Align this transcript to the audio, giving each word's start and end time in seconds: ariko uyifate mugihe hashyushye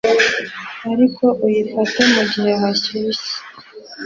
ariko 0.91 1.25
uyifate 1.45 1.99
mugihe 2.13 2.51
hashyushye 2.61 3.31